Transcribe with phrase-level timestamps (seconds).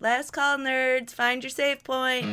[0.00, 1.10] Last call, nerds.
[1.10, 2.24] Find your save point.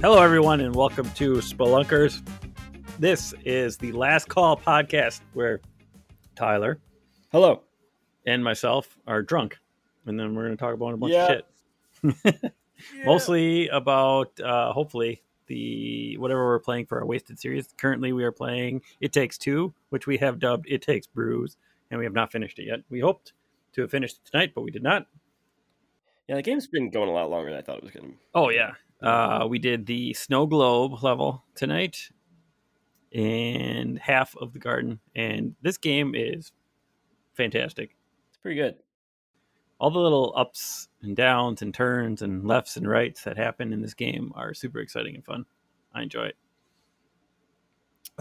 [0.00, 2.22] Hello, everyone, and welcome to Spelunkers.
[3.02, 5.60] This is the Last Call podcast where
[6.36, 6.78] Tyler
[7.32, 7.64] Hello.
[8.26, 9.58] and myself are drunk,
[10.06, 11.40] and then we're going to talk about a bunch Yeah.
[12.04, 12.52] of shit.
[13.04, 17.66] Mostly about, uh, hopefully, the whatever we're playing for our Wasted series.
[17.76, 21.56] Currently, we are playing It Takes Two, which we have dubbed It Takes Brews,
[21.90, 22.82] and we have not finished it yet.
[22.88, 23.32] We hoped
[23.72, 25.08] to have finished it tonight, but we did not.
[26.28, 28.16] Yeah, the game's been going a lot longer than I thought it was going to.
[28.32, 32.10] Oh yeah, uh, we did the snow globe level tonight,
[33.14, 35.00] and half of the garden.
[35.14, 36.52] And this game is
[37.34, 37.96] fantastic.
[38.28, 38.76] It's pretty good.
[39.78, 43.82] All the little ups and downs and turns and lefts and rights that happen in
[43.82, 45.44] this game are super exciting and fun.
[45.92, 46.36] I enjoy it.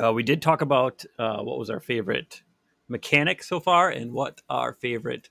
[0.02, 2.42] Uh, we did talk about uh, what was our favorite
[2.88, 5.30] mechanic so far and what our favorite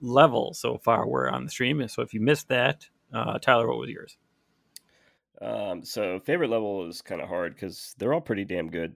[0.00, 1.80] level so far were on the stream.
[1.80, 4.16] And So if you missed that, uh, Tyler, what was yours?
[5.40, 8.94] Um, so favorite level is kind of hard because they're all pretty damn good.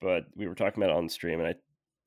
[0.00, 1.54] But we were talking about it on stream, and I,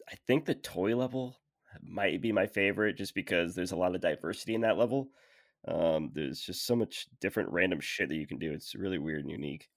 [0.10, 1.38] I think the toy level
[1.82, 5.10] might be my favorite just because there's a lot of diversity in that level.
[5.68, 8.52] Um, there's just so much different random shit that you can do.
[8.52, 9.70] It's really weird and unique.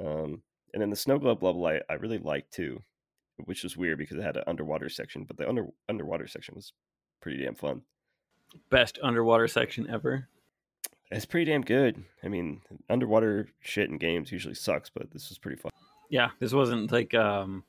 [0.00, 2.82] Um, and then the snow globe level I, I really liked too,
[3.44, 6.72] which was weird because it had an underwater section, but the under underwater section was
[7.20, 7.82] pretty damn fun.
[8.70, 10.28] Best underwater section ever.
[11.10, 12.02] It's pretty damn good.
[12.24, 15.70] I mean, underwater shit in games usually sucks, but this was pretty fun.
[16.08, 17.62] Yeah, this wasn't like um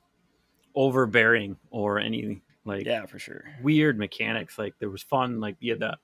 [0.74, 3.44] overbearing or any like Yeah, for sure.
[3.62, 4.58] weird mechanics.
[4.58, 5.40] Like there was fun.
[5.40, 5.96] Like you had the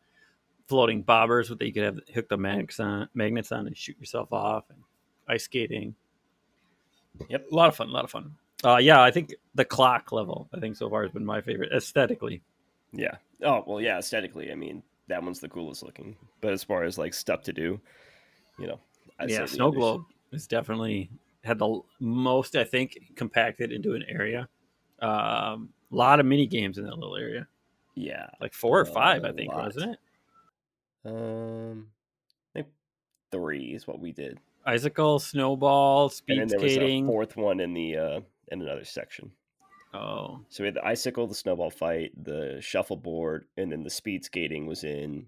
[0.68, 4.32] floating bobbers that you could have hook the magnets on, magnets on and shoot yourself
[4.32, 4.78] off, and
[5.28, 5.94] ice skating.
[7.28, 7.46] Yep.
[7.52, 7.88] a lot of fun.
[7.88, 8.34] A lot of fun.
[8.64, 10.48] Uh, yeah, I think the clock level.
[10.54, 12.42] I think so far has been my favorite aesthetically.
[12.92, 13.16] Yeah.
[13.42, 13.98] Oh well, yeah.
[13.98, 16.16] Aesthetically, I mean, that one's the coolest looking.
[16.40, 17.80] But as far as like stuff to do,
[18.58, 18.80] you know,
[19.18, 21.10] I'd yeah, snow globe is definitely
[21.44, 22.56] had the most.
[22.56, 24.48] I think compacted into an area.
[25.00, 27.46] Um, a lot of mini games in that little area.
[27.94, 28.28] Yeah.
[28.40, 29.66] like four or five, I think, lot.
[29.66, 29.98] wasn't it?
[31.04, 31.88] Um,
[32.54, 32.68] I think
[33.30, 37.06] three is what we did, Icicle, snowball, and speed then there was a skating.
[37.06, 39.30] fourth one in the uh in another section.
[39.94, 44.24] Oh, So we had the icicle, the snowball fight, the shuffleboard, and then the speed
[44.24, 45.26] skating was in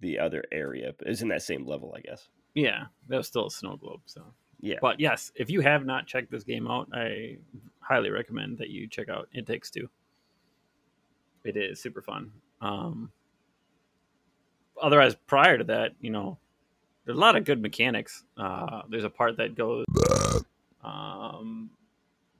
[0.00, 0.92] the other area.
[0.96, 2.28] But it's in that same level, I guess.
[2.54, 4.00] yeah, that was still a snow globe.
[4.06, 4.22] So,
[4.60, 4.76] Yeah.
[4.80, 7.38] but yes, if you have not checked this game out, I
[7.80, 9.88] highly recommend that you check out It Takes Two.
[11.44, 12.30] It is super fun.
[12.60, 13.10] Um,
[14.80, 16.38] otherwise, prior to that, you know,
[17.04, 18.22] there's a lot of good mechanics.
[18.36, 19.84] Uh, there's a part that goes.
[20.84, 21.70] Um,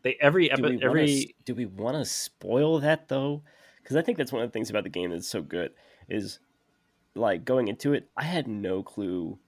[0.03, 3.43] they every do we wanna, every do we want to spoil that though?
[3.83, 5.73] Because I think that's one of the things about the game that's so good
[6.09, 6.39] is
[7.15, 8.09] like going into it.
[8.17, 9.39] I had no clue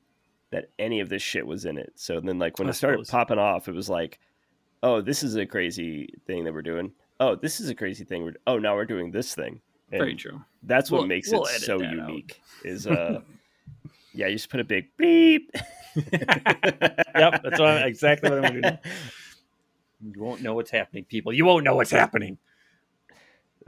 [0.50, 1.92] that any of this shit was in it.
[1.96, 3.10] So then, like when I it started suppose.
[3.10, 4.18] popping off, it was like,
[4.82, 6.92] oh, this is a crazy thing that we're doing.
[7.20, 8.24] Oh, this is a crazy thing.
[8.24, 9.60] We're oh now we're doing this thing.
[9.92, 10.42] And very true.
[10.62, 12.08] That's what We'll- makes we'll it so that out.
[12.08, 12.40] unique.
[12.64, 13.20] Is uh,
[14.14, 15.50] yeah, you just put a big beep.
[15.94, 18.90] Yep, that's what I'm, exactly what I'm to do.
[20.04, 21.32] You won't know what's happening, people.
[21.32, 22.38] You won't know what's happening.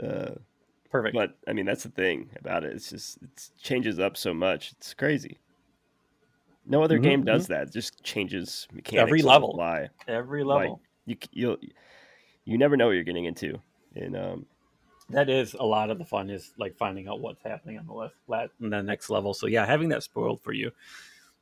[0.02, 0.32] Uh,
[0.90, 1.14] Perfect.
[1.14, 2.72] But I mean, that's the thing about it.
[2.72, 4.72] It's just it changes up so much.
[4.72, 5.38] It's crazy.
[6.66, 7.68] No other Mhm, game does that.
[7.68, 9.52] It just changes mechanics Every level.
[9.52, 9.88] fly.
[10.08, 10.80] Every Like, level.
[11.06, 11.56] You you'll
[12.44, 13.60] you never know what you're getting into.
[13.94, 14.46] And um,
[15.10, 18.10] that is a lot of the fun is like finding out what's happening on the
[18.26, 19.34] left, the next level.
[19.34, 20.70] So yeah, having that spoiled for you,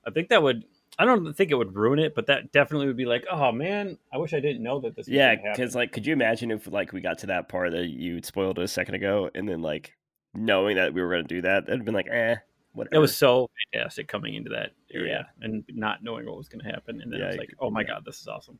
[0.07, 0.65] I think that would.
[0.99, 3.99] I don't think it would ruin it, but that definitely would be like, oh man,
[4.13, 5.09] I wish I didn't know that this.
[5.09, 8.21] Yeah, because like, could you imagine if like we got to that part that you
[8.23, 9.97] spoiled a second ago, and then like
[10.35, 12.37] knowing that we were going to do that, that'd been like, eh,
[12.73, 12.95] whatever.
[12.97, 16.71] it was so fantastic coming into that area and not knowing what was going to
[16.71, 17.89] happen, and then Yeah, it was like, oh my Yeah.
[17.89, 18.59] god, this is awesome.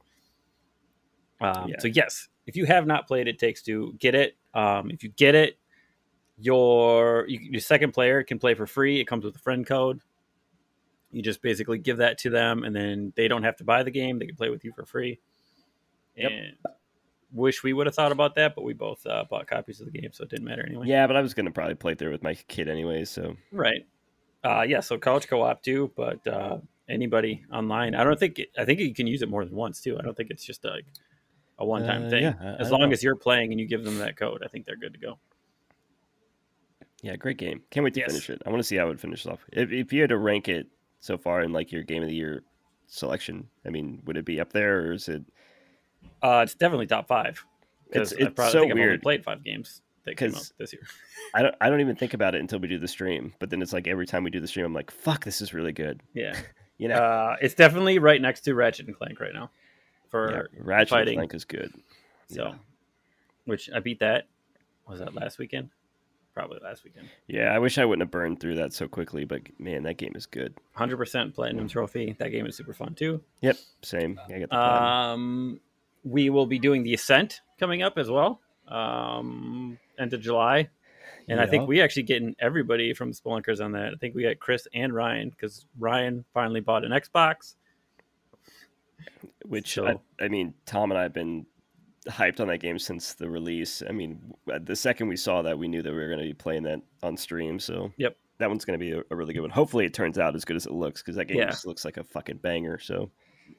[1.41, 1.77] Um, Yeah.
[1.81, 4.37] So yes, if you have not played It Takes Two, get it.
[4.55, 5.59] Um, if you get it,
[6.39, 9.01] your your second player can play for free.
[9.01, 10.01] It comes with a friend code.
[11.13, 13.91] You just basically give that to them, and then they don't have to buy the
[13.91, 14.19] game.
[14.19, 15.21] They can play with you for free.
[16.17, 16.31] Yep.
[17.33, 19.99] Wish we would have thought about that, but we both uh, bought copies of the
[19.99, 20.87] game, so it didn't matter anyway.
[20.87, 23.09] yeah, but I was going to probably play through with my kid anyways.
[23.11, 23.87] So Right.
[24.45, 24.81] Uh, yeah.
[24.81, 28.93] So college co-op too, but uh, anybody online, I don't think it, I think you
[28.93, 29.99] can use it more than once too.
[29.99, 30.85] I don't think it's just like
[31.59, 32.23] a one time Uh, thing.
[32.25, 32.91] yeah, as long know.
[32.91, 35.19] as you're playing and you give them that code, I think they're good to go.
[37.03, 37.63] Yeah, great game.
[37.71, 38.11] Can't wait to Yes.
[38.11, 38.43] finish it.
[38.47, 39.41] I want to see how it finishes off.
[39.53, 40.67] If, if you had to rank it
[41.03, 42.43] so far in like your game of the year
[42.87, 45.23] selection, I mean, would it be up there or is it?
[46.23, 47.45] Uh, it's definitely top five.
[47.91, 49.03] It's- 'cause I it's probably so think I've only weird.
[49.03, 50.83] played five games that came out this year.
[51.35, 51.55] I don't.
[51.61, 53.35] I don't even think about it until we do the stream.
[53.39, 55.53] But then it's like every time we do the stream, I'm like, "Fuck, this is
[55.53, 56.35] really good." Yeah,
[56.79, 59.51] You know, uh, it's definitely right next to Ratchet and Clank right now.
[60.09, 61.19] For yeah, Ratchet fighting.
[61.19, 61.73] and Clank is good.
[62.29, 62.55] so, Yeah.
[63.45, 64.27] which I beat that.
[64.89, 65.71] Was that last weekend?
[66.35, 67.09] Probably last weekend.
[67.27, 70.13] Yeah, I wish I wouldn't have burned through that so quickly, but man, that game
[70.15, 70.55] is good.
[70.73, 72.17] Hundred percent platinum trophy.
[72.19, 73.21] That game is super fun too.
[73.43, 74.19] Yep, same.
[74.27, 74.57] I get the.
[74.59, 75.61] Um,
[76.05, 78.41] we will be doing the Ascent coming up as well.
[78.67, 80.71] Um, end of July,
[81.29, 83.93] and I think we actually getting everybody from Spelunkers on that.
[83.93, 87.57] I think we got Chris and Ryan because Ryan finally bought an Xbox.
[89.45, 91.45] Which so- I, I mean, Tom and I have been
[92.09, 93.83] hyped on that game since the release.
[93.89, 94.21] I mean,
[94.61, 96.81] the second we saw that, we knew that we were going to be playing that
[97.03, 97.59] on stream.
[97.61, 98.17] So Yep.
[98.39, 99.51] that one's going to be a, a really good one.
[99.51, 101.51] Hopefully, it turns out as good as it looks because that game Yeah.
[101.51, 102.79] just looks like a fucking banger.
[102.79, 103.11] So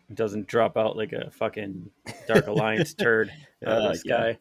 [0.10, 1.90] It doesn't drop out like a fucking
[2.28, 3.31] Dark Alliance turd
[3.66, 4.38] out of Uh, the sky.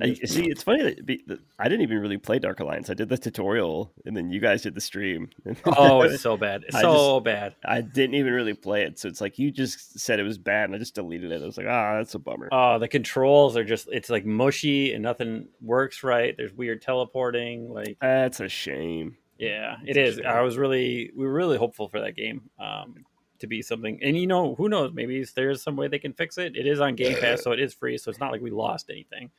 [0.00, 2.90] I, see, it's funny that, be, that I didn't even really play Dark Alliance.
[2.90, 5.30] I did the tutorial, and then you guys did the stream.
[5.64, 6.64] Oh, it's so bad.
[6.66, 7.54] It's I so bad.
[7.64, 10.64] I didn't even really play it, so it's like you just said it was bad,
[10.64, 11.42] and I just deleted it.
[11.42, 12.48] I was like, ah, that's a bummer.
[12.52, 16.36] Oh, the controls are just it's like mushy and nothing works right.
[16.36, 17.72] There's weird teleporting.
[17.72, 19.16] Like That's a shame.
[19.38, 20.20] Yeah, It's it a is.
[20.26, 23.04] I was really, we were really hopeful for that game um,
[23.38, 24.00] to be something.
[24.02, 24.92] And you know, who knows?
[24.92, 26.56] Maybe there's some way they can fix it.
[26.56, 27.98] It is on Game Pass, so it is free.
[27.98, 29.30] So it's not like we lost anything.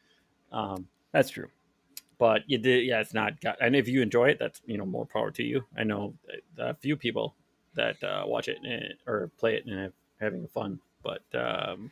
[0.51, 1.47] Um, That's true.
[2.17, 2.99] but you did, yeah.
[2.99, 3.39] It's not.
[3.41, 5.63] Got, and if you enjoy it, that's you know more power to you.
[5.77, 6.13] I know
[6.57, 7.35] a few people
[7.75, 11.23] that uh, watch it and, or play it and have, having fun, but.
[11.33, 11.91] Um,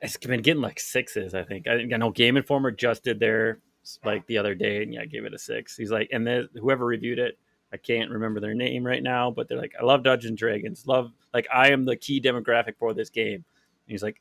[0.00, 1.66] it's been getting like sixes, I think.
[1.66, 3.58] I I know Game Informer just did their
[4.04, 5.76] like the other day, and yeah, I gave it a six.
[5.76, 7.38] He's like, and then whoever reviewed it,
[7.72, 10.86] I can't remember their name right now, but they're like, I love Dungeons and Dragons,
[10.86, 13.34] love like I am the key demographic for this game.
[13.34, 13.44] And
[13.92, 14.20] he's like,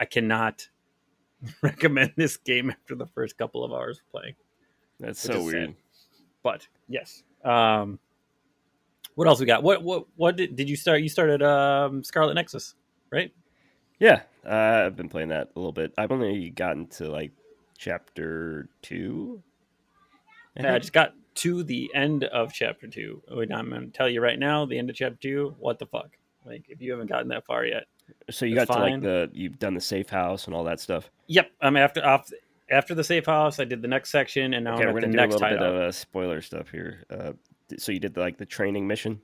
[0.00, 0.68] I cannot
[1.62, 4.34] recommend this game after the first couple of hours of playing.
[5.00, 5.44] That's so is sad.
[5.44, 5.74] weird.
[6.42, 7.98] But yes, um,
[9.14, 9.62] what else we got?
[9.62, 11.00] What what what did, did you start?
[11.02, 12.74] You started um, Scarlet Nexus,
[13.10, 13.32] right?
[13.98, 15.94] Yeah, uh, I've been playing that a little bit.
[15.96, 17.32] I've only gotten to like
[17.78, 19.42] chapter two.
[20.56, 23.22] I Yeah, I just got to the end of chapter two.
[23.30, 25.54] Wait, I'm going to tell you right now, the end of chapter two.
[25.58, 26.10] What the fuck?
[26.44, 27.84] Like, if you haven't gotten that far yet,
[28.30, 29.00] so you got to like fine.
[29.00, 31.10] the you've done the safe house and all that stuff.
[31.26, 31.50] yep.
[31.60, 32.30] I'm after off
[32.70, 33.60] after the safe house.
[33.60, 35.34] I did the next section, and now okay, I'm we're at gonna do a next
[35.34, 37.04] little bit of uh, spoiler stuff here.
[37.10, 37.32] Uh,
[37.78, 39.20] so you did like the training mission,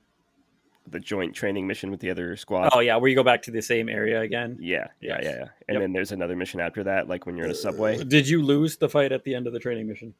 [0.91, 2.71] the joint training mission with the other squad.
[2.73, 4.57] Oh yeah, where you go back to the same area again.
[4.61, 5.21] yeah, yeah, Yes.
[5.25, 5.45] yeah, yeah.
[5.69, 5.81] And Yep.
[5.83, 8.03] then there's another mission after that, like when you're in a subway.
[8.05, 10.15] Did you lose the fight at the end of the training mission?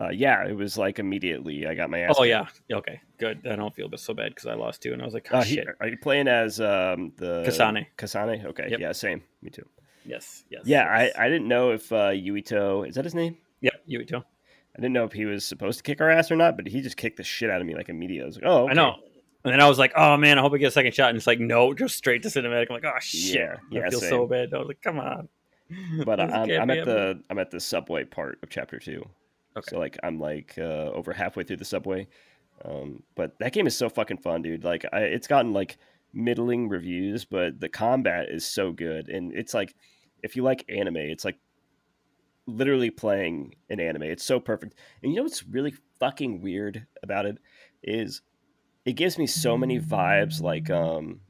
[0.00, 2.14] Uh, yeah, it was like immediately I got my ass.
[2.18, 2.60] Oh kicked.
[2.68, 2.76] yeah.
[2.76, 3.00] Okay.
[3.18, 3.46] Good.
[3.46, 5.42] I don't feel so bad because I lost two, and I was like, oh Uh,
[5.44, 5.66] he- shit.
[5.80, 7.86] are you playing as um, the Kasane.
[7.96, 8.44] Kasane?
[8.46, 8.80] Okay, Yep.
[8.80, 9.22] yeah, same.
[9.42, 9.66] Me too.
[10.04, 10.44] Yes.
[10.50, 10.62] Yes.
[10.64, 11.12] Yeah, yes.
[11.16, 13.36] I, I didn't know if uh, Yuito is that his name?
[13.60, 13.72] Yep.
[13.86, 14.16] You too.
[14.76, 16.80] I didn't know if he was supposed to kick our ass or not, but he
[16.80, 18.22] just kicked the shit out of me like immediately.
[18.22, 18.70] I was like, oh, okay.
[18.70, 18.94] I know.
[19.44, 21.10] And then I was like, oh man, I hope I get a second shot.
[21.10, 22.66] And it's like, no, just straight to cinematic.
[22.70, 23.36] I'm like, oh shit.
[23.36, 24.10] Yeah, yeah, I feel same.
[24.10, 24.52] so bad.
[24.52, 25.28] I was like, come on.
[26.04, 29.08] But I'm, I'm at the I'm at the subway part of chapter two.
[29.56, 29.66] Okay.
[29.70, 32.08] So like I'm like uh, over halfway through the subway.
[32.64, 34.64] Um, but that game is so fucking fun, dude.
[34.64, 35.78] Like I, it's gotten like
[36.12, 39.74] middling reviews, but the combat is so good, and it's like
[40.22, 41.38] if you like anime, it's like
[42.46, 44.04] literally playing an anime.
[44.04, 44.74] It's so perfect.
[45.02, 47.38] And you know what's really fucking weird about it
[47.82, 48.22] is
[48.84, 51.20] it gives me so many vibes like um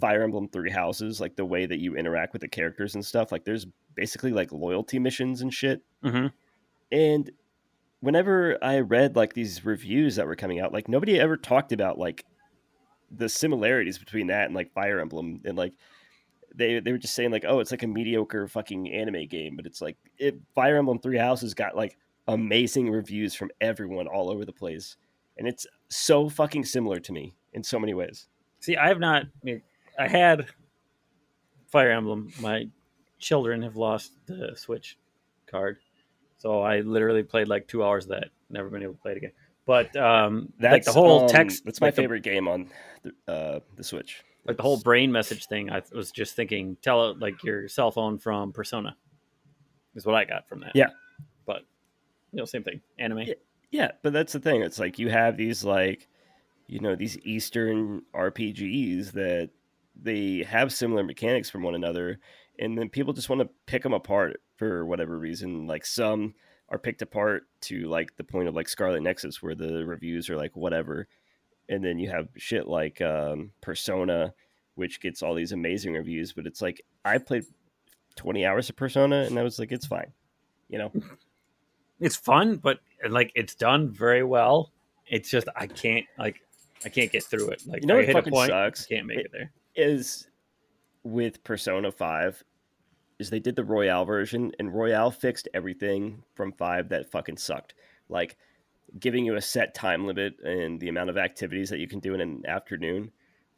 [0.00, 3.32] Fire Emblem Three Houses, like the way that you interact with the characters and stuff.
[3.32, 5.82] Like there's basically like loyalty missions and shit.
[6.02, 6.26] hmm
[6.92, 7.30] And
[8.00, 11.98] whenever I read like these reviews that were coming out, like nobody ever talked about
[11.98, 12.24] like
[13.10, 15.72] the similarities between that and like Fire Emblem and like
[16.54, 19.66] they they were just saying like oh it's like a mediocre fucking anime game, but
[19.66, 21.96] it's like it Fire Emblem Three Houses got like
[22.26, 24.96] amazing reviews from everyone all over the place,
[25.38, 28.28] and it's so fucking similar to me in so many ways.
[28.60, 29.24] See, I have not.
[29.98, 30.46] I, had
[31.66, 32.32] Fire Emblem.
[32.40, 32.68] My
[33.18, 34.98] children have lost the Switch
[35.46, 35.78] card,
[36.38, 38.28] so I literally played like two hours of that.
[38.50, 39.32] Never been able to play it again.
[39.66, 42.70] But um, like the whole um, text, That's my like the- favorite game on
[43.02, 44.24] the, uh, the Switch.
[44.46, 45.70] like the whole brain message thing.
[45.70, 48.96] I was just thinking, tell it like your cell phone from Persona.
[49.94, 50.72] Is what I got from that.
[50.74, 50.88] Yeah.
[51.44, 51.62] but
[52.32, 52.80] you know, same thing.
[52.98, 53.20] Anime.
[53.20, 53.34] Yeah.
[53.70, 54.62] Yeah, but that's the thing.
[54.62, 56.08] It's like you have these like,
[56.66, 59.50] you know, these Eastern RPGs that
[60.00, 62.18] they have similar mechanics from one another,
[62.58, 65.66] and then people just want to pick them apart for whatever reason.
[65.66, 66.34] Like some
[66.70, 70.36] are picked apart to like the point of like Scarlet Nexus, where the reviews are
[70.36, 71.06] like whatever,
[71.68, 74.32] and then you have shit like um, Persona,
[74.76, 77.44] which gets all these amazing reviews, but it's like I played
[78.16, 80.12] twenty hours of Persona, and I was like, it's fine,
[80.68, 80.92] you know.
[82.00, 82.78] It's fun, but
[83.08, 84.72] like it's done very well.
[85.06, 86.40] It's just I can't like
[86.84, 87.62] I can't get through it.
[87.66, 88.86] Like You know I hit a point, sucks?
[88.86, 89.50] Can't make It- it there.
[89.74, 90.28] is
[91.04, 92.42] with Persona 5
[93.18, 97.74] is they did the Royal version and Royal fixed everything from 5 that fucking sucked.
[98.08, 98.36] Like
[99.00, 102.14] giving you a set time limit and the amount of activities that you can do
[102.14, 103.10] in an afternoon.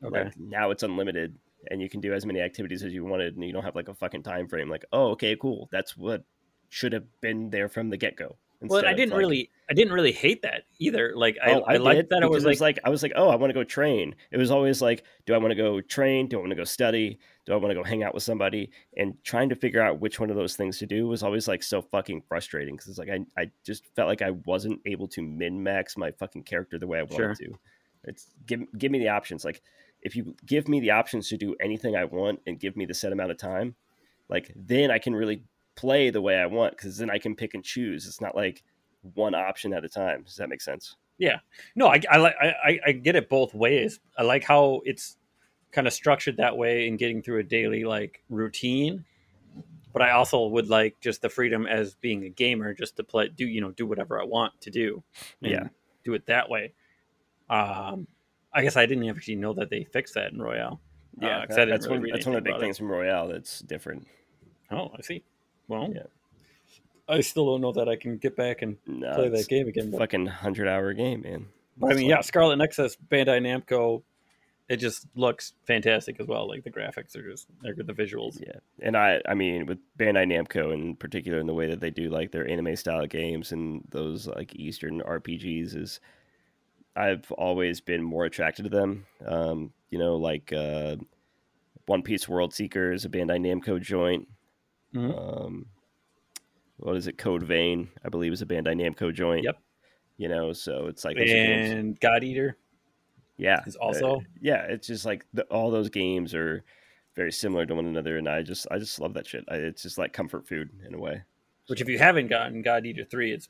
[0.02, 0.24] Okay.
[0.24, 1.36] Like now it's unlimited
[1.70, 3.88] and you can do as many activities as you wanted and you don't have like
[3.88, 5.68] a fucking time frame like, "Oh, okay, cool.
[5.70, 6.24] That's what
[6.70, 9.94] should have been there from the get-go." Well, Instead I didn't like, really, I didn't
[9.94, 11.14] really hate that either.
[11.16, 13.36] Like I, Oh, I, liked that it was because like, I was like, oh, I
[13.36, 14.14] want to go train.
[14.32, 16.28] It was always like, do I want to go train?
[16.28, 17.18] Do I want to go study?
[17.46, 18.70] Do I want to go hang out with somebody?
[18.98, 21.62] And trying to figure out which one of those things to do was always like
[21.62, 25.22] so fucking frustrating because it's like I, I just felt like I wasn't able to
[25.22, 27.34] min max my fucking character the way I wanted Sure.
[27.36, 27.58] to.
[28.04, 29.42] It's give give me the options.
[29.42, 29.62] Like
[30.02, 32.94] if you give me the options to do anything I want and give me the
[32.94, 33.74] set amount of time,
[34.28, 35.44] like then I can really
[35.80, 38.06] play the way I want because then I can pick and choose.
[38.06, 38.62] It's not like
[39.14, 40.22] one option at a time.
[40.24, 40.96] Does that make sense?
[41.18, 41.38] Yeah.
[41.74, 44.00] No, I, I like, I, I- get it both ways.
[44.18, 45.16] I like how it's
[45.72, 49.04] kind of structured that way in getting through a daily like routine.
[49.92, 53.28] But I also would like just the freedom as being a gamer, just to play,
[53.28, 55.02] do you know, do whatever I want to do,
[55.42, 55.68] and Yeah.
[56.04, 56.74] do it that way.
[57.48, 58.06] Um,
[58.52, 60.80] I guess I didn't actually know that they fixed that in Royal.
[61.20, 62.10] Yeah, 'cause I didn't that's really one.
[62.12, 62.64] That's one of the big about it.
[62.66, 64.06] things from Royal that's different.
[64.70, 65.24] Oh, I see.
[65.70, 66.02] Well, Yeah.
[67.08, 69.90] I still don't know that I can get back and No, play that game again.
[69.90, 71.46] fucking hundred hour game, man.
[71.76, 74.02] but I mean, like- yeah, Scarlet Nexus, Bandai Namco,
[74.68, 76.46] it just looks fantastic as well.
[76.46, 77.74] Like the graphics are just, they're.
[77.74, 78.40] The visuals.
[78.40, 78.60] yeah.
[78.80, 82.08] And I, I mean, with Bandai Namco in particular, in the way that they do
[82.10, 85.98] like their anime style games and those like Eastern RPGs, is
[86.94, 89.06] I've always been more attracted to them.
[89.26, 90.94] Um, you know, like uh,
[91.86, 94.28] One Piece World Seeker is a Bandai Namco joint.
[94.94, 95.46] Mhm.
[95.46, 95.66] Um,
[96.78, 97.18] what is it?
[97.18, 99.44] Code Vein, I believe, is a Bandai Namco joint.
[99.44, 99.58] Yep.
[100.16, 102.56] You know, so it's like And God Eater
[103.38, 106.62] yeah is also uh, yeah it's just like the, all those games are
[107.16, 109.82] very similar to one another and i just i just love that shit I, it's
[109.82, 111.22] just like comfort food in a way
[111.68, 113.48] which if you haven't gotten God Eater 3, it's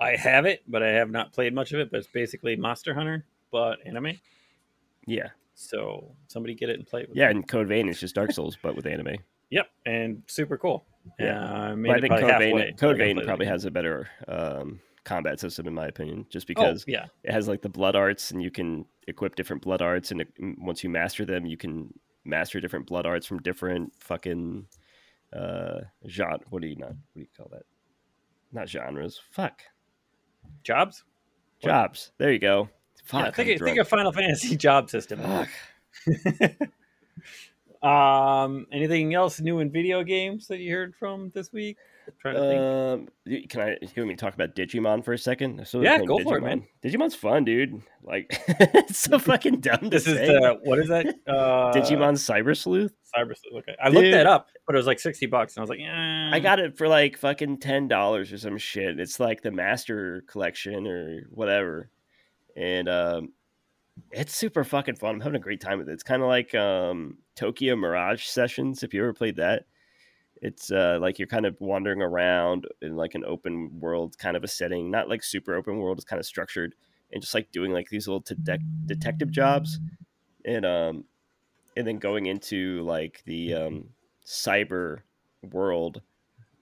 [0.00, 2.94] I have it, but I have not played much of it, but it's basically Monster
[2.94, 4.18] Hunter, but anime.
[5.06, 7.32] yeah So somebody get it and play it with yeah me.
[7.32, 9.16] and code vein is just dark souls but with anime
[9.52, 10.84] Yep, and super cool.
[11.20, 11.44] Yeah.
[11.44, 15.66] I made i think code vein code vein probably has a better um, combat system
[15.66, 18.50] in my opinion just Oh, because yeah, it has like the blood arts and you
[18.52, 20.24] can equip different blood arts and
[20.58, 21.92] once you master them you can
[22.24, 24.64] master different blood arts from different fucking
[25.36, 27.64] uh genre what do you not what do you call that
[28.52, 29.62] not genres fuck
[30.62, 31.02] jobs.
[31.60, 31.68] What?
[31.70, 32.68] jobs there you go
[33.04, 35.20] fuck yeah, think, of- think of Final Fantasy job system.
[35.20, 35.48] Fuck.
[37.82, 41.76] um, anything else new in video games that you heard from this week?
[42.20, 42.62] trying to.
[42.62, 45.60] Um, y- can I hear me talk about Digimon for a second?
[45.60, 46.66] I'm still Yeah, playing go for it, man.
[46.82, 47.80] Digimon's fun, dude.
[48.02, 49.78] Like, it's so fucking dumb.
[49.80, 51.06] To This is the what is that?
[51.26, 52.92] Uh, Digimon Cyber Sleuth.
[53.16, 53.34] Cyber.
[53.58, 55.80] Okay, I looked that up, but it was like sixty bucks, and I was like,
[55.80, 56.30] eh.
[56.32, 58.98] I got it for like fucking ten dollars or some shit.
[58.98, 61.88] It's like the Master Collection or whatever,
[62.56, 63.32] and um,
[64.10, 65.14] it's super fucking fun.
[65.14, 65.92] I'm having a great time with it.
[65.92, 68.82] It's kind of like um, Tokyo Mirage Sessions.
[68.82, 69.66] If you ever played that,
[70.36, 74.44] it's uh, like you're kind of wandering around in like an open world kind of
[74.44, 75.98] a setting, not like super open world.
[75.98, 76.74] It's kind of structured
[77.12, 79.78] and just like doing like these little detec detective jobs,
[80.44, 81.04] and um,
[81.76, 83.90] and then going into like the um,
[84.26, 85.02] cyber
[85.42, 86.02] world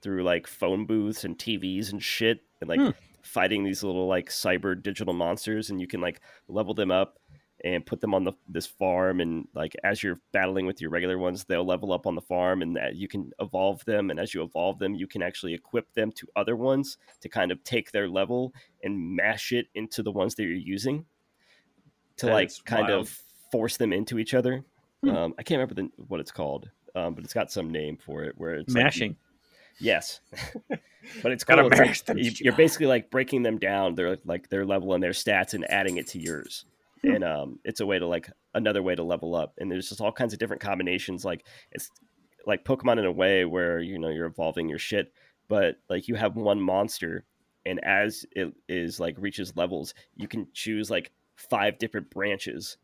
[0.02, 2.90] through like phone booths and TVs and shit, and like Hmm.
[3.22, 7.19] fighting these little like cyber digital monsters, and you can like level them up
[7.64, 11.18] and put them on the this farm, and like as you're battling with your regular
[11.18, 14.32] ones, they'll level up on the farm, and that you can evolve them, and as
[14.34, 17.92] you evolve them, you can actually equip them to other ones to kind of take
[17.92, 18.52] their level
[18.82, 21.04] and mash it into the ones that you're using
[22.16, 23.00] to That like kind wild.
[23.02, 23.20] of
[23.52, 24.64] force them into each other.
[25.02, 25.10] Hmm.
[25.10, 28.22] Um, I can't remember the, what it's called, um, but it's got some name for
[28.24, 29.16] it where it's like mashing.
[29.80, 30.20] yes,
[31.22, 31.70] but it's Gotta cool.
[31.72, 33.94] It's like mash you, you're basically like breaking them down.
[33.94, 36.66] They're like their level and their stats and adding it to yours.
[37.02, 37.14] Hmm.
[37.14, 39.54] And um, it's a way to like another way to level up.
[39.58, 41.24] And there's just all kinds of different combinations.
[41.24, 41.90] Like it's
[42.46, 45.12] like Pokemon in a way where you know you're evolving your shit,
[45.48, 47.24] but like you have one monster,
[47.66, 52.76] and as it is like reaches levels, you can choose like five different branches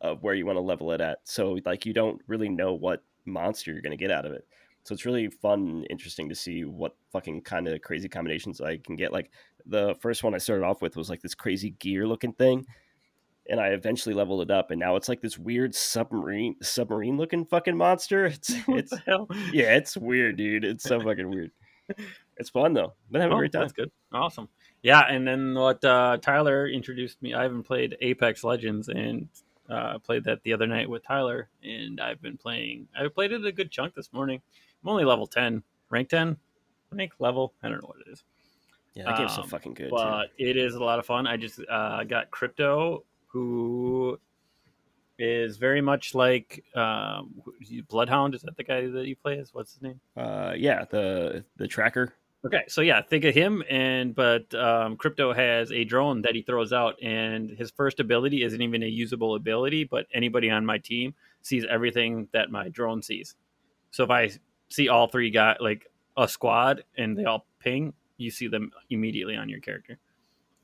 [0.00, 1.18] of where you want to level it at.
[1.24, 4.46] So like you don't really know what monster you're to get out of it.
[4.84, 8.76] So it's really fun and interesting to see what fucking kind of crazy combinations I
[8.76, 9.12] can get.
[9.12, 9.30] Like
[9.64, 12.66] the first one I started off with was like this crazy gear looking thing.
[13.48, 17.44] And I eventually leveled it up, and now it's like this weird submarine submarine looking
[17.44, 18.24] fucking monster.
[18.34, 18.92] It's it's
[19.52, 20.64] yeah, it's weird, dude.
[20.64, 21.50] It's so fucking weird.
[22.38, 22.94] It's fun though.
[23.10, 23.62] Been having Oh, a great time.
[23.62, 23.90] That's good.
[24.12, 24.48] Awesome.
[24.82, 27.34] Yeah, and then what uh, Tyler introduced me.
[27.34, 29.28] I haven't played Apex Legends and
[29.68, 32.88] uh, played that the other night with Tyler, and I've been playing.
[32.98, 34.40] I played it a good chunk this morning.
[34.82, 36.36] I'm only level ten, rank ten,
[36.90, 37.52] rank level.
[37.62, 38.24] I don't know what it is,
[38.94, 39.90] Yeah, that game's so Um, fucking good.
[39.90, 39.96] too.
[39.96, 41.26] but it is a lot of fun.
[41.26, 44.18] I just uh, got Crypto, who
[45.18, 47.42] is very much like um,
[47.88, 48.34] Bloodhound.
[48.34, 49.52] Is that the guy that you play as?
[49.52, 50.00] What's his name?
[50.16, 52.14] Uh, yeah, the the tracker.
[52.46, 56.42] Okay, so yeah, think of him, and but um, Crypto has a drone that he
[56.42, 60.78] throws out, and his first ability isn't even a usable ability, but anybody on my
[60.78, 63.34] team sees everything that my drone sees.
[63.90, 64.30] So if I
[64.68, 69.36] see all three got like a squad and they all ping, you see them immediately
[69.36, 69.98] on your character,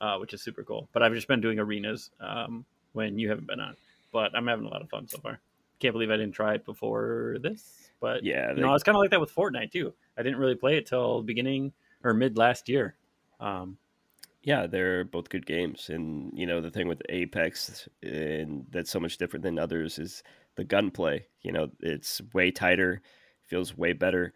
[0.01, 0.89] uh, which is super cool.
[0.93, 3.77] But I've just been doing arenas um, when you haven't been on,
[4.13, 5.41] but I'm having a lot of fun so far.
[5.79, 8.97] Can't believe I didn't try it before this, but Yeah, you they- know, it's kind
[8.97, 9.95] of like that with Fortnite too.
[10.19, 11.73] I didn't really play it till beginning
[12.05, 12.97] or mid last year.
[13.39, 13.79] Um,
[14.43, 15.89] yeah, they're both good games.
[15.91, 20.23] And you know, the thing with Apex and that's so much different than others is
[20.57, 21.27] the gunplay.
[21.43, 23.01] You know, it's way tighter,
[23.43, 24.33] feels way better.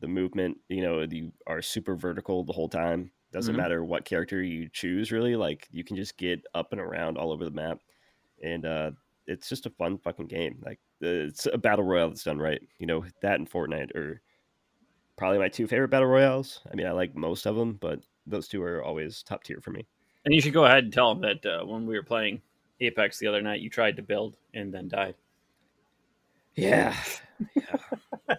[0.00, 3.10] The movement, you know, you are super vertical the whole time.
[3.34, 3.58] Doesn't Mhm.
[3.58, 5.34] matter what character you choose, really.
[5.36, 7.80] Like you can just get up and around all over the map,
[8.42, 8.92] and uh,
[9.26, 10.62] it's just a fun fucking game.
[10.64, 12.62] Like it's a battle royale that's done right.
[12.78, 14.22] You know, that and Fortnite are
[15.16, 16.60] probably my two favorite battle royales.
[16.70, 19.72] I mean, I like most of them, but those two are always top tier for
[19.72, 19.84] me.
[20.24, 22.40] and you should go ahead and tell them that uh, when we were playing
[22.80, 25.16] Apex the other night, you tried to build and then died.
[26.54, 26.94] Yeah.
[27.56, 28.36] Yeah.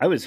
[0.00, 0.26] I was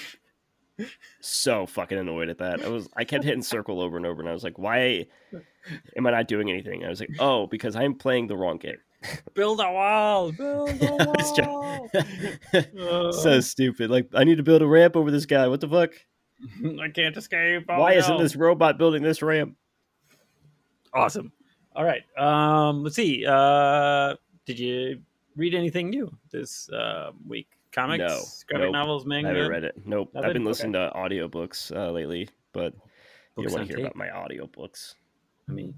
[1.19, 2.63] so fucking annoyed at that.
[2.63, 5.07] I was I kept hitting circle over and over and I was like, why
[5.97, 6.85] am I not doing anything?
[6.85, 8.77] I was like, oh, because I'm playing the wrong game.
[9.33, 10.31] Build a wall.
[10.31, 11.89] Build a
[12.73, 13.11] wall.
[13.13, 13.89] so stupid.
[13.89, 15.47] Like I need to build a ramp over this guy.
[15.47, 15.91] What the fuck?
[16.79, 17.65] I can't escape.
[17.69, 19.55] Oh, why isn't this robot building this ramp?
[20.93, 21.31] awesome?
[21.75, 22.03] All right.
[22.17, 23.25] Um, let's see.
[23.25, 24.15] Uh,
[24.45, 25.01] did you
[25.35, 27.47] read anything new this uh, week?
[27.71, 28.25] Comics, No.
[28.47, 28.73] graphic Nope.
[28.73, 29.27] novels, I manga.
[29.29, 29.75] haven't read it.
[29.85, 30.11] Nope.
[30.15, 32.73] I've been listening to audiobooks uh, lately, but
[33.37, 33.85] you don't want to hear tape.
[33.85, 34.95] about my audiobooks.
[35.49, 35.73] I mean,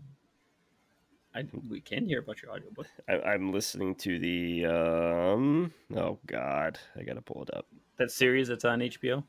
[1.36, 2.88] I we can hear about your audiobook.
[3.08, 7.68] I, I'm listening to the um oh god, I gotta pull it up.
[7.98, 9.24] That series that's on HBO.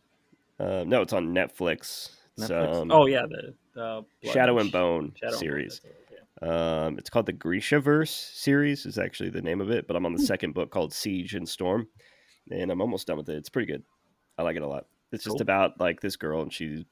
[0.58, 2.16] Uh, no, it's on Netflix.
[2.36, 2.80] It's, Netflix.
[2.82, 5.80] um, oh yeah, the, the Shadow and Bone Shadow and Bone, series.
[5.84, 5.96] it,
[6.42, 6.50] okay.
[6.50, 8.86] Um, it's called the Grisha Verse series.
[8.86, 10.18] Is actually the name of it, but I'm on Hmm.
[10.18, 11.86] the second book called Siege and Storm,
[12.50, 13.36] and I'm almost done with it.
[13.36, 13.82] It's pretty good.
[14.38, 14.86] I like it a lot.
[15.12, 15.42] It's just Cool.
[15.42, 16.84] about like this girl and she's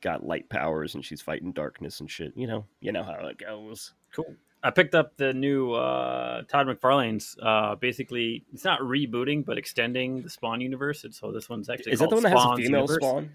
[0.00, 2.32] got light powers and she's fighting darkness and shit.
[2.36, 3.92] You know, you know how it goes.
[4.14, 4.34] Cool.
[4.62, 7.36] I picked up the new uh, Todd McFarlane's.
[7.40, 11.04] Uh, basically, it's not rebooting, but extending the Spawn universe.
[11.04, 12.96] And so this one's actually Is that the one that has a female Universe.
[12.96, 13.30] spawn?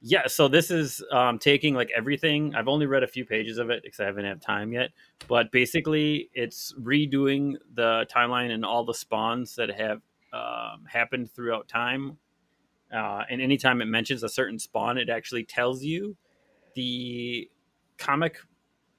[0.00, 0.26] Yeah.
[0.26, 2.54] So this is um, taking like everything.
[2.56, 4.90] I've only read a few pages of it because I haven't had time yet.
[5.28, 10.00] But basically, it's redoing the timeline and all the spawns that have
[10.32, 12.18] um, happened throughout time.
[12.94, 16.16] Uh, and anytime it mentions a certain spawn, it actually tells you
[16.74, 17.50] the
[17.98, 18.38] comic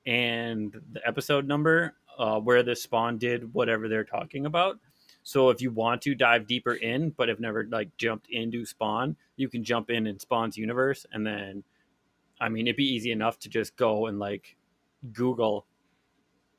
[0.05, 4.77] and the episode number uh, where the spawn did whatever they're talking about.
[5.23, 9.15] So if you want to dive deeper in, but have never like jumped into Spawn,
[9.35, 11.63] you can jump in in Spawn's universe, and then,
[12.39, 14.55] I mean, it'd be easy enough to just go and like
[15.13, 15.65] Google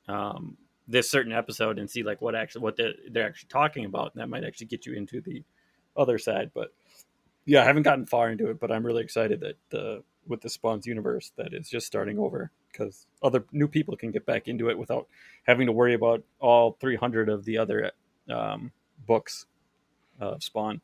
[0.07, 0.57] um,
[0.91, 4.21] this certain episode and see like what actually what they're, they're actually talking about, and
[4.21, 5.43] that might actually get you into the
[5.95, 6.51] other side.
[6.53, 6.73] But
[7.45, 10.49] yeah, I haven't gotten far into it, but I'm really excited that uh, with the
[10.49, 14.69] Spawn's universe that is just starting over because other new people can get back into
[14.69, 15.07] it without
[15.43, 17.91] having to worry about all 300 of the other
[18.29, 18.71] um,
[19.07, 19.45] books
[20.19, 20.81] of Spawn.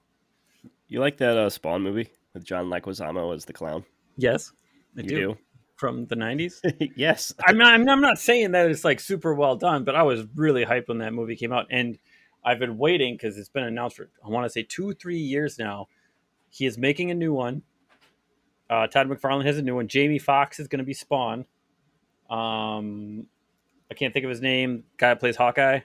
[0.88, 3.86] You like that uh, Spawn movie with John Leguizamo as the clown?
[4.15, 4.52] Yes,
[4.98, 5.38] I you do.
[5.78, 6.92] From the 90s.
[6.96, 7.34] yes.
[7.48, 10.04] I'm not, I'm not- I'm not saying that it's like super well done, but I
[10.04, 11.68] was really hyped when that movie came out.
[11.70, 11.98] And
[12.44, 15.60] I've been waiting because it's been announced for, I want to say, two, three years
[15.60, 15.88] now.
[16.50, 17.62] He is making a new one.
[18.70, 19.88] Uh, Todd McFarlane has a new one.
[19.88, 21.46] Jamie Foxx is going to be Spawn.
[22.30, 23.28] Um,
[23.90, 24.84] I can't think of his name.
[24.98, 25.80] Guy plays Hawkeye.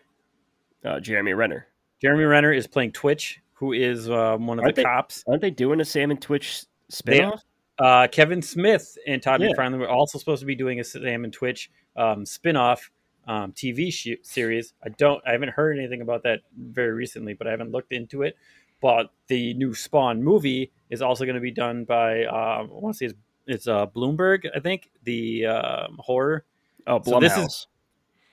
[0.84, 1.66] Uh, Jeremy Renner.
[2.00, 5.22] Jeremy Renner is playing Twitch, who is um, one of Aren't the they- cops.
[5.28, 7.40] Aren't they doing a Sam and Twitch spinoff?
[7.82, 9.48] Uh, Kevin Smith and Todd Yeah.
[9.48, 12.90] McFarlane were also supposed to be doing a Sam and Twitch um, spin-off
[13.26, 14.74] um, TV sh- series.
[14.84, 18.22] I don't, I haven't heard anything about that very recently, but I haven't looked into
[18.22, 18.36] it.
[18.80, 22.94] but the new Spawn movie is also going to be done by uh, I want
[22.94, 23.14] to say it's,
[23.46, 26.44] it's uh, Bloomberg, I think the um, horror.
[26.86, 27.46] Oh, So this Blumhouse.
[27.46, 27.66] is-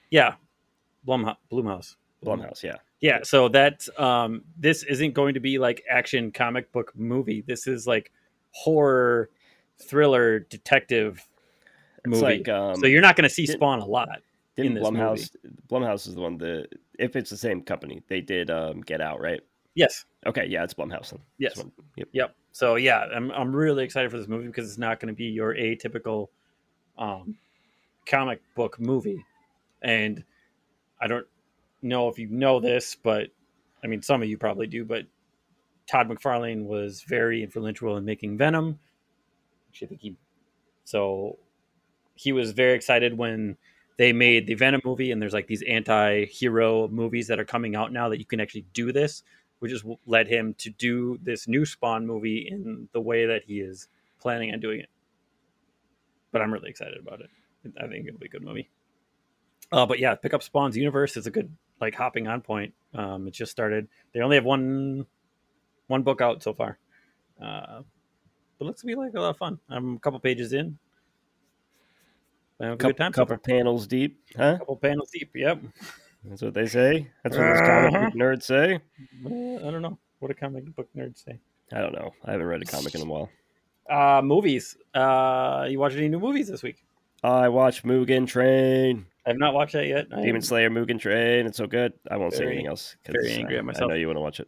[0.10, 0.36] Yeah,
[1.08, 1.38] Blumhouse.
[1.52, 1.96] Blumhouse.
[2.26, 2.78] Blumhouse, yeah.
[3.00, 7.44] Yeah, so that um, this isn't going to be like action comic book movie.
[7.48, 8.12] This is like
[8.52, 9.30] horror,
[9.82, 11.28] thriller, detective
[12.06, 12.22] movie.
[12.22, 14.22] like um, so you're not going to see Spawn a lot.
[14.56, 15.36] didn't in this Blumhouse.
[15.68, 19.22] Blumhouse is the one that if it's the same company, they did um, Get Out,
[19.22, 19.42] right?
[19.76, 21.12] Yes, Okay, yeah, it's Blumhouse.
[21.12, 21.20] Then.
[21.38, 21.58] Yes.
[21.58, 21.72] One.
[21.96, 22.10] Yep.
[22.12, 22.36] Yep.
[22.52, 25.26] So yeah, I'm I'm really excited for this movie because it's not going to be
[25.26, 26.28] your atypical
[26.98, 27.38] um,
[28.06, 29.24] comic book movie,
[29.82, 30.24] and
[31.00, 31.26] I don't
[31.82, 33.28] know if you know this, but
[33.84, 34.84] I mean some of you probably do.
[34.84, 35.06] But
[35.88, 38.78] Todd McFarlane was very influential in making Venom.
[39.70, 40.16] Which I think he
[40.84, 41.38] so
[42.16, 43.58] he was very excited when
[43.98, 47.92] they made the Venom movie, and there's like these anti-hero movies that are coming out
[47.92, 49.24] now that you can actually do this
[49.60, 53.60] which has led him to do this new Spawn movie in the way that he
[53.60, 53.88] is
[54.20, 54.90] planning on doing it.
[56.32, 57.30] But I'm really excited about it.
[57.82, 58.70] I think it'll be a good movie.
[59.72, 61.18] Uh, but yeah, pick up Spawn's universe.
[61.18, 62.74] It's a good like hopping on point.
[62.94, 63.88] Um, it just started.
[64.14, 65.06] They only have one
[65.88, 66.78] one book out so far,
[67.44, 67.82] uh,
[68.60, 69.58] but it looks to be like a lot of fun.
[69.70, 70.78] I'm a couple pages in.
[72.62, 74.58] I have a Couple, good time couple panels deep, huh?
[74.58, 75.32] couple panels deep.
[75.34, 75.62] Yep.
[76.26, 77.08] That's what they say.
[77.24, 78.06] That's what those comic Uh-huh.
[78.10, 78.76] book nerds say.
[79.26, 81.40] Uh, I don't know what a comic book nerd say.
[81.72, 82.12] I don't know.
[82.26, 83.30] I haven't read a comic in a while.
[83.90, 84.76] Uh, movies.
[84.94, 86.84] Uh, you watched any new movies this week?
[87.24, 90.10] I watched Mugen Train, I have not watched that yet.
[90.10, 91.46] Demon Slayer Mugen Train.
[91.46, 91.94] It's so good.
[92.10, 92.96] I won't say Very- anything else.
[93.06, 94.48] very angry uh, at I know you want to watch it.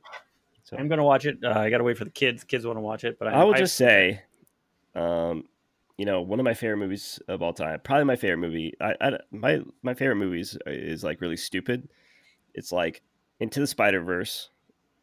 [0.71, 1.37] So I'm gonna watch it.
[1.43, 2.43] Uh, I gotta wait for the kids.
[2.43, 4.21] Kids want to watch it, but I, I will I- just say,
[4.95, 5.43] um,
[5.97, 8.73] you know, one of my favorite movies of all time, probably my favorite movie.
[8.79, 11.89] I, I my my favorite movies is like really stupid.
[12.53, 13.01] It's like
[13.39, 14.49] Into the Spider Verse,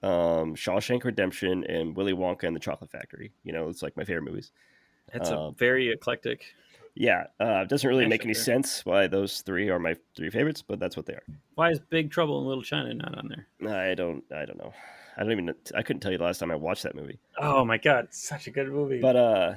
[0.02, 3.32] um, Shawshank Redemption, and Willy Wonka and the Chocolate Factory.
[3.44, 4.52] You know, it's like my favorite movies.
[5.12, 6.44] it's a um, very eclectic.
[6.94, 10.62] Yeah, uh, it doesn't really make any sense why those three are my three favorites,
[10.66, 11.22] but that's what they are.
[11.54, 13.90] Why is Big Trouble in Little China not on there?
[13.90, 14.72] I don't, I don't know.
[15.16, 15.54] I don't even.
[15.74, 17.18] I couldn't tell you the last time I watched that movie.
[17.38, 19.00] Oh my god, such a good movie.
[19.00, 19.54] But uh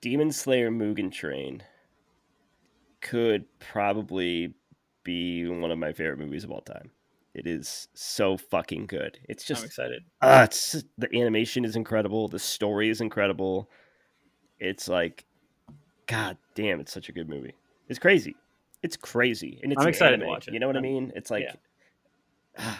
[0.00, 1.62] Demon Slayer Mugen Train
[3.00, 4.54] could probably
[5.04, 6.90] be one of my favorite movies of all time.
[7.34, 9.18] It is so fucking good.
[9.28, 10.02] It's just I'm excited.
[10.22, 13.70] uh, it's the animation is incredible, the story is incredible.
[14.60, 15.24] It's like
[16.06, 17.54] god damn, it's such a good movie.
[17.88, 18.34] It's crazy.
[18.82, 19.60] It's crazy.
[19.62, 20.54] And it's I'm an excited to watch it.
[20.54, 21.12] You know what I I'm- mean?
[21.16, 21.44] It's like
[22.58, 22.74] yeah.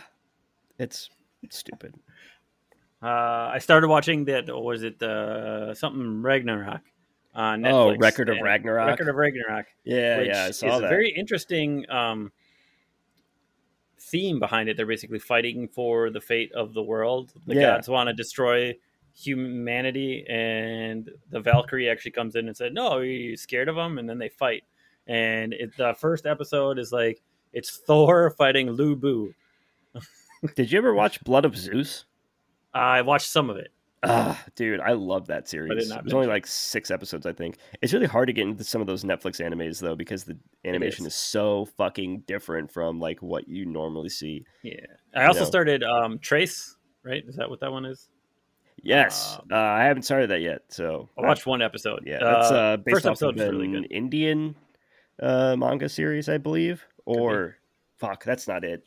[0.79, 1.09] it's
[1.43, 1.95] it's stupid.
[3.03, 4.49] Uh, I started watching that.
[4.49, 6.81] Or was it uh, something Ragnarok
[7.35, 8.87] on Oh, Record of Ragnarok.
[8.87, 9.67] Record of Ragnarok.
[9.85, 10.89] Yeah, which yeah, I saw a that.
[10.89, 12.33] very interesting um,
[13.99, 14.77] theme behind it.
[14.77, 17.33] They're basically fighting for the fate of the world.
[17.47, 17.61] The Yeah.
[17.75, 18.75] gods want to destroy
[19.15, 23.99] humanity, and the Valkyrie actually comes in and said, "No, are you scared of them?"
[23.99, 24.65] And then they fight.
[25.07, 27.23] And it, the first episode is like
[27.53, 29.33] it's Thor fighting Lu Bu.
[30.57, 32.05] Did you ever watch Blood of Zeus?
[32.73, 33.71] I watched some of it.
[34.07, 35.89] Ah, dude, I love that series.
[35.89, 37.57] not It was only like six episodes, I think.
[37.81, 41.07] It's really hard to get into some of those Netflix animes though, because the animation
[41.07, 41.15] is.
[41.15, 41.19] is.
[41.19, 44.45] so fucking different from like what you normally see.
[44.63, 44.75] Yeah,
[45.15, 45.47] I also know.
[45.47, 46.77] started um, Trace.
[47.03, 47.23] Right?
[47.27, 48.09] Is that what that one is?
[48.85, 52.03] Yes, Um, uh, I haven't started that yet, so I watched one episode.
[52.07, 53.87] Yeah, that's uh, based first off episode of an really.
[53.87, 54.55] Indian
[55.21, 56.85] uh, manga series, I believe.
[57.07, 57.57] Or
[57.97, 58.85] fuck, that's not it.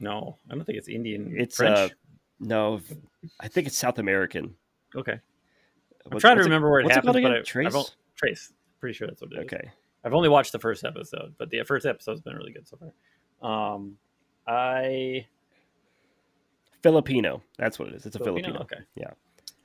[0.00, 1.32] No, I don't think it's Indian.
[1.36, 1.78] It's French.
[1.78, 1.88] uh,
[2.40, 2.80] no,
[3.40, 4.54] I think it's South American.
[4.96, 5.12] okay.
[6.04, 7.24] I'm What- trying to what's it- remember where it it but?
[7.26, 7.72] I, Trace?
[7.74, 8.52] I've, Trace.
[8.80, 9.44] Pretty sure that's what it is.
[9.44, 9.70] Okay,
[10.04, 12.76] I've only watched the first episode, but the first episode's been really good so
[13.40, 13.74] far.
[13.74, 13.96] Um,
[14.48, 15.26] I
[16.82, 17.42] Filipino.
[17.58, 18.06] That's what it is.
[18.06, 18.48] It's a Filipino?
[18.52, 18.62] Filipino.
[18.62, 18.84] Okay.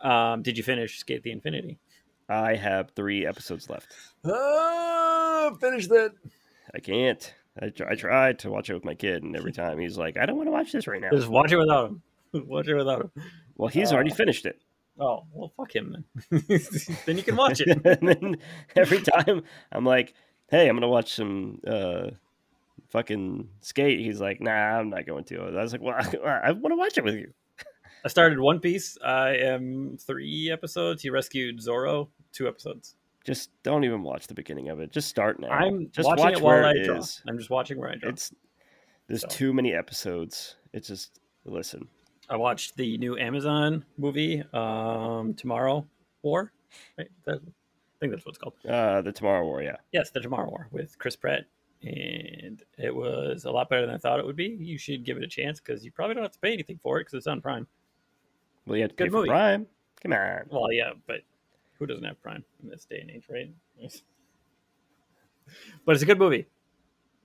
[0.01, 0.31] Yeah.
[0.33, 1.79] Um, did you finish SK8 the Infinity?
[2.29, 3.87] I have three episodes left.
[4.25, 6.13] Oh, finish that.
[6.75, 7.33] I can't.
[7.59, 10.17] I, tr- I tried to watch it with my kid, and every time he's like,
[10.17, 12.01] "I don't want to watch this right now." Just watch it without him.
[12.47, 13.11] watch it without him.
[13.55, 14.59] Well, he's already Uh, finished it,
[14.99, 16.43] Oh, well, fuck him then.
[17.05, 17.69] then you can watch it.
[17.85, 18.37] and then
[18.75, 20.13] every time I'm like,
[20.49, 22.11] "Hey, I'm gonna watch some uh,
[22.89, 25.95] fucking skate." He's like, "Nah, I'm not going to." I was like, "Well,
[26.43, 27.33] I, want to watch it with you."
[28.05, 28.97] I started One Piece.
[29.03, 31.01] I am three episodes.
[31.01, 32.09] He rescued Zoro.
[32.33, 32.95] Two episodes.
[33.25, 34.91] Just don't even watch the beginning of it.
[34.91, 35.49] Just start now.
[35.49, 36.97] I'm just watching watch it while where I it draw.
[36.97, 37.21] is.
[37.27, 38.09] I'm just watching where I draw.
[38.09, 38.31] It's
[39.07, 39.27] there's So.
[39.27, 40.55] too many episodes.
[40.73, 41.87] It's just listen.
[42.29, 45.87] I watched the new Amazon movie, um, Tomorrow
[46.23, 46.51] War.
[46.97, 47.07] Right?
[47.25, 48.53] That, I think that's what it's called.
[48.67, 49.77] Uh, the Tomorrow War, yeah.
[49.93, 51.45] Yes, the Tomorrow War with Chris Pratt,
[51.83, 54.57] and it was a lot better than I thought it would be.
[54.59, 56.97] You should give it a chance because you probably don't have to pay anything for
[56.97, 57.67] it because it's on Prime.
[58.65, 59.29] Well, you have to Good pay for movie.
[59.29, 59.67] Prime.
[60.01, 60.41] Come on.
[60.49, 61.21] Well, yeah, but
[61.79, 63.51] who doesn't have Prime in this day and age, right?
[65.85, 66.47] but it's a good movie.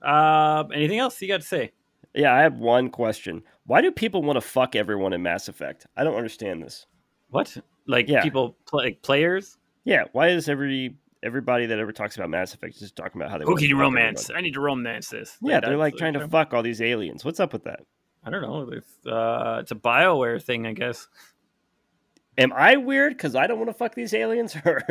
[0.01, 1.71] Um, anything else you got to say?
[2.13, 3.43] Yeah, I have one question.
[3.65, 5.87] Why do people want to fuck everyone in Mass Effect?
[5.97, 6.85] I don't understand this.
[7.29, 7.57] What?
[7.87, 8.21] Like Yeah.
[8.21, 9.57] people play like players?
[9.83, 13.31] Yeah, why is every everybody that ever talks about Mass Effect is just talking about
[13.31, 14.29] how they want Okay, to to romance.
[14.35, 15.37] I need to romance this.
[15.41, 17.25] Yeah, they're like trying to fuck all these aliens.
[17.25, 17.81] What's up with that?
[18.23, 18.69] I don't know.
[18.71, 21.07] It's, uh, it's a Bioware thing, I guess.
[22.37, 24.81] Am I weird because I don't want to fuck these aliens, or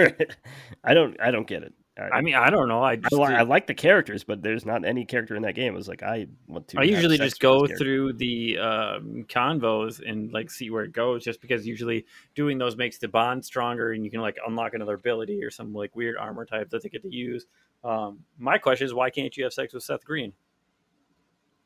[0.85, 1.21] I don't?
[1.21, 1.73] I don't get it.
[1.99, 2.83] I, I mean, I don't know.
[2.83, 5.55] I I, just li- I like the characters, but there's not any character in that
[5.55, 5.75] game.
[5.75, 6.81] It was like I want to.
[6.81, 11.43] I usually just go through the um, convos and like see where it goes, just
[11.43, 15.45] because usually doing those makes the bond stronger, and you can like unlock another ability
[15.45, 17.45] or some like weird armor type that they get to use.
[17.85, 20.33] Um, my question is, why can't you have sex with Seth Green?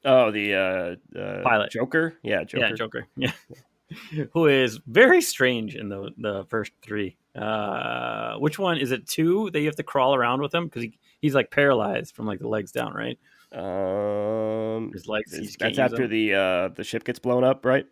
[0.04, 1.70] Oh, the uh, uh, Pilot.
[1.70, 2.14] Joker.
[2.22, 2.66] Yeah, Joker.
[2.66, 3.06] Yeah, Joker.
[3.16, 7.16] Yeah, who is very strange in the the first three.
[7.36, 9.06] Uh, which one is it?
[9.06, 12.26] Two that you have to crawl around with him because he, he's like paralyzed from
[12.26, 13.18] like the legs down, right?
[13.52, 15.32] Um, His legs.
[15.32, 17.86] is- he just can't that's after the uh the ship gets blown up, right?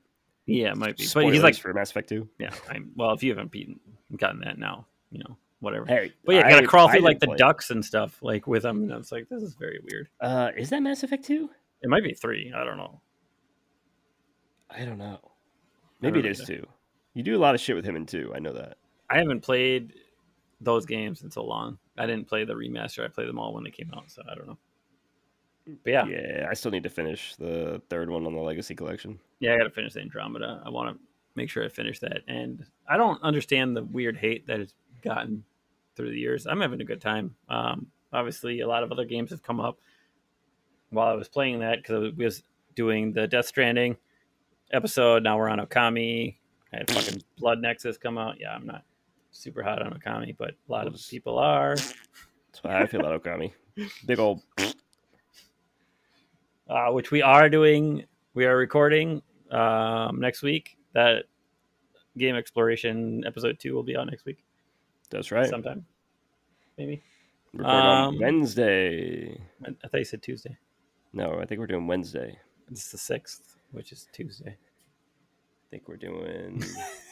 [0.46, 1.04] yeah, it might be.
[1.04, 2.28] But Spoilers he's like, for Mass Effect Two.
[2.38, 2.50] yeah.
[2.70, 3.80] I'm, well, if you haven't beaten,
[4.16, 5.86] gotten that now, you know, whatever.
[5.86, 8.46] Hey, But yeah, you gotta crawl I through like the play ducks and stuff, like
[8.46, 8.82] with them.
[8.82, 10.08] And it's like this is very weird.
[10.20, 11.50] Uh, is that Mass Effect Two?
[11.82, 12.52] It might be three.
[12.54, 13.00] I don't know.
[14.70, 15.18] I don't know.
[16.00, 16.60] Maybe it don't is either.
[16.62, 16.66] two.
[17.14, 18.32] You do a lot of shit with him in two.
[18.34, 18.76] I know that.
[19.10, 19.92] I haven't played
[20.60, 21.78] those games in so long.
[21.96, 23.04] I didn't play the remaster.
[23.04, 24.58] I played them all when they came out, so I don't know.
[25.82, 29.18] But yeah, yeah, I still need to finish the third one on the Legacy Collection.
[29.40, 30.62] Yeah, I got to finish the Andromeda.
[30.64, 31.02] I want to
[31.36, 35.44] make sure I finish that, and I don't understand the weird hate that it's gotten
[35.96, 36.46] through the years.
[36.46, 37.34] I'm having a good time.
[37.48, 39.78] Um, obviously, a lot of other games have come up
[40.90, 42.42] while I was playing that because I was
[42.74, 43.96] doing the Death Stranding
[44.72, 45.22] episode.
[45.22, 46.36] Now we're on Okami.
[46.72, 48.36] I had fucking Blood Nexus come out.
[48.38, 48.84] Yeah, I'm not
[49.34, 51.74] super hot on Okami, but a lot of people are.
[51.76, 53.52] That's how I feel about Okami.
[54.06, 54.42] Big old.
[56.68, 58.04] uh, which we are doing.
[58.34, 60.76] We are recording um, next week.
[60.94, 61.24] That
[62.16, 64.38] game exploration episode two will be out next week,
[65.10, 65.48] That's right.
[65.48, 65.84] sometime,
[66.78, 67.02] maybe.
[67.52, 69.40] Recording on Um, Wednesday.
[69.66, 70.56] I thought you said Tuesday.
[71.12, 72.38] No, I think we're doing Wednesday.
[72.70, 74.50] It's the sixth, which is Tuesday.
[74.56, 76.62] I think we're doing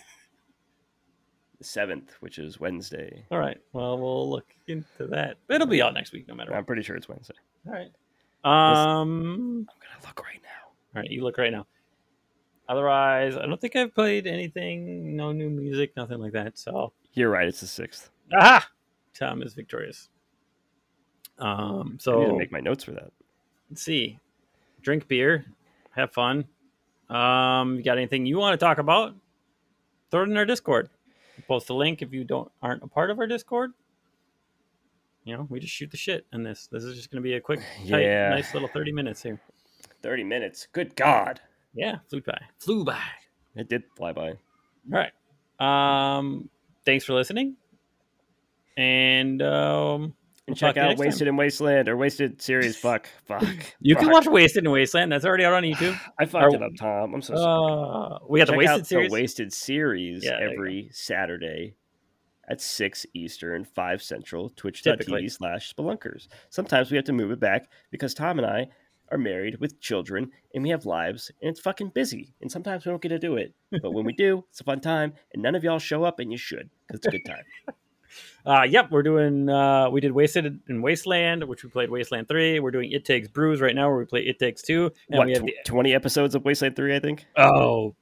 [1.64, 3.24] seventh, which is Wednesday.
[3.30, 3.58] All right.
[3.72, 5.36] Well, we'll look into that.
[5.48, 6.66] It'll be out next week, no matter I'm what.
[6.66, 7.34] pretty sure it's Wednesday.
[7.66, 7.90] All right.
[8.44, 9.66] Um.
[9.70, 10.68] I'm gonna look right now.
[10.96, 11.10] All right.
[11.10, 11.66] You look right now.
[12.68, 15.16] Otherwise, I don't think I've played anything.
[15.16, 16.58] No new music, nothing like that.
[16.58, 17.46] So You're right.
[17.46, 18.10] It's the sixth.
[18.34, 18.66] Aha!
[19.14, 20.08] Tom is victorious.
[21.38, 23.10] Um, I need to so make my notes for that.
[23.70, 24.18] let's see.
[24.80, 25.44] Drink beer,
[25.94, 26.44] have fun.
[27.10, 29.14] Um, you got anything you want to talk about?
[30.10, 30.88] Throw it in our Discord.
[31.52, 33.72] Post a link if you don't aren't a part of our Discord.
[35.24, 36.66] You know, we just shoot the shit in this.
[36.72, 37.60] This is just going to be a quick,
[37.90, 38.30] tight, Yeah.
[38.30, 39.38] nice little thirty minutes here.
[40.00, 40.66] Thirty minutes.
[40.72, 41.42] Good God,
[41.74, 43.02] Yeah, flew by, flew by.
[43.54, 44.28] it did fly by.
[44.30, 44.34] All
[44.88, 45.12] right.
[45.60, 46.48] Um,
[46.86, 47.56] thanks for listening,
[48.78, 50.14] and um,
[50.48, 50.98] And check out.
[50.98, 52.76] Wasted and Wasteland or Wasted series.
[52.76, 53.44] Fuck, fuck.
[53.80, 55.12] you can watch Wasted in Wasteland.
[55.12, 55.98] That's already out on YouTube.
[56.18, 57.14] I fucked or- it up, Tom.
[57.14, 58.14] I'm so sorry.
[58.14, 59.10] Uh, we got the Wasted series.
[59.10, 61.76] the Wasted series Yeah, every Saturday
[62.48, 66.26] at 6 Eastern, 5 Central, twitch.tv slash spelunkers.
[66.50, 68.66] Sometimes we have to move it back because Tom and I
[69.12, 72.34] are married with children and we have lives and it's fucking busy.
[72.40, 73.54] And sometimes we don't get to do it.
[73.70, 76.32] But when we do, it's a fun time and none of y'all show up and
[76.32, 77.44] you should because it's a good time.
[78.44, 79.48] Uh, yep, we're doing.
[79.48, 82.58] Uh, we did Wasted in Wasteland, which we played Wasteland Three.
[82.60, 85.26] We're doing It Takes Brews right now, where we play It Takes Two, and what,
[85.26, 87.24] we have tw- the 20 episodes of Wasteland 3, I think?
[87.36, 87.94] oh,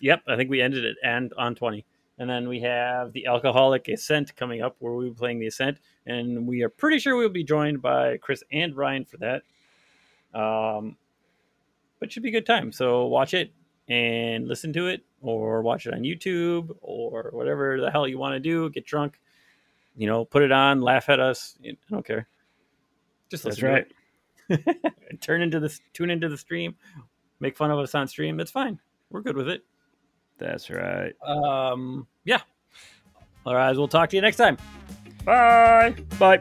[0.00, 0.22] yep.
[0.28, 1.86] I think we ended it and on twenty,
[2.18, 5.78] and then we have the Alcoholic Ascent coming up, where we'll be playing the Ascent,
[6.06, 9.42] and we are pretty sure we'll be joined by Chris and Ryan for that.
[10.38, 10.96] Um,
[11.98, 12.70] but it should be a good time.
[12.72, 13.52] So watch it
[13.88, 18.34] and listen to it, or watch it on YouTube, or whatever the hell you want
[18.34, 18.68] to do.
[18.70, 19.18] Get drunk,
[19.98, 21.58] you know, put it on, laugh at us.
[21.62, 22.28] I don't care.
[23.28, 23.86] Just That's listen right.
[24.48, 25.20] it.
[25.20, 26.76] Turn into this, tune into the stream,
[27.40, 28.36] make fun of us on stream.
[28.36, 28.78] That's fine.
[29.10, 29.62] We're good with it.
[30.38, 31.12] That's right.
[31.22, 32.40] Um, yeah.
[33.44, 33.76] All right.
[33.76, 34.56] we'll talk to you next time.
[35.24, 35.94] Bye.
[36.18, 36.40] Bye.